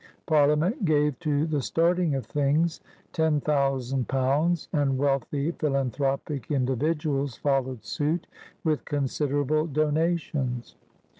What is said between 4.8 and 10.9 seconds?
wealthy philanthropic in dividuals followed stiit with considerable donations.